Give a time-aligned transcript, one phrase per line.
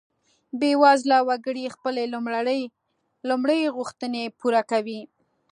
[0.59, 2.03] بیوزله وګړي خپلې
[3.29, 5.01] لومړۍ غوښتنې پوره کوي.